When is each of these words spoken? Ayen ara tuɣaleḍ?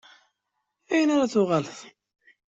Ayen 0.91 1.09
ara 1.13 1.31
tuɣaleḍ? 1.33 1.79